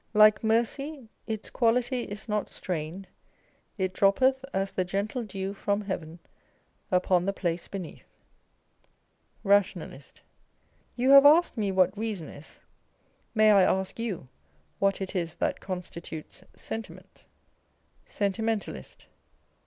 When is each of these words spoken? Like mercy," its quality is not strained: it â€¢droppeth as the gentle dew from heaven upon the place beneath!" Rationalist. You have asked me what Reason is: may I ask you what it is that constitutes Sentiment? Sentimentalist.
Like 0.15 0.43
mercy," 0.43 1.09
its 1.27 1.51
quality 1.51 2.05
is 2.05 2.27
not 2.27 2.49
strained: 2.49 3.07
it 3.77 3.93
â€¢droppeth 3.93 4.43
as 4.51 4.71
the 4.71 4.83
gentle 4.83 5.23
dew 5.23 5.53
from 5.53 5.81
heaven 5.81 6.17
upon 6.89 7.27
the 7.27 7.33
place 7.33 7.67
beneath!" 7.67 8.07
Rationalist. 9.53 10.21
You 10.95 11.11
have 11.11 11.27
asked 11.27 11.55
me 11.55 11.71
what 11.71 11.95
Reason 11.95 12.29
is: 12.29 12.61
may 13.35 13.51
I 13.51 13.61
ask 13.61 13.99
you 13.99 14.27
what 14.79 15.01
it 15.01 15.15
is 15.15 15.35
that 15.35 15.59
constitutes 15.59 16.43
Sentiment? 16.55 17.25
Sentimentalist. 18.03 19.05